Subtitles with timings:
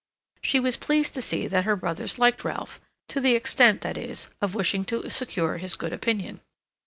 [0.41, 4.29] She was pleased to see that her brothers liked Ralph, to the extent, that is,
[4.41, 6.41] of wishing to secure his good opinion.